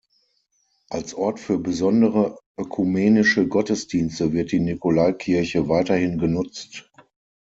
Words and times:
Als 0.89 1.13
Ort 1.13 1.39
für 1.39 1.59
besondere 1.59 2.35
ökumenische 2.59 3.47
Gottesdienste 3.47 4.33
wird 4.33 4.51
die 4.51 4.59
Nikolaikirche 4.59 5.69
weiterhin 5.69 6.17
genutzt. 6.17 6.89